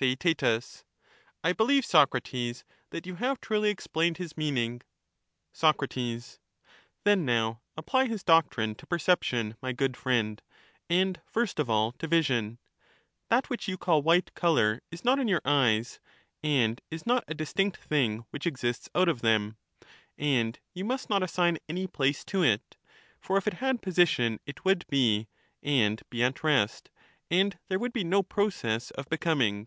[0.00, 0.44] Theaet,
[1.42, 4.82] I believe, Socrates, that you have truly explained his meaning.
[5.52, 10.42] Soc» Then now apply his doctrine to perception, my good Again, friend,
[10.88, 12.60] and first of all to vision;
[13.28, 15.98] that which you call white ^^cSon colour is not in your eyes,
[16.44, 19.56] and is not a distinct thing which passing be exists out of them.
[20.16, 22.78] And you must not assign any place to it:^^®^ V^f
[23.18, 25.26] for if it had position it would be,
[25.60, 26.88] and be at rest,
[27.32, 29.66] and there object, would be no process of becoming.